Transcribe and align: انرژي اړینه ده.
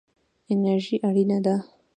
انرژي 0.53 0.95
اړینه 1.07 1.37
ده. 1.45 1.55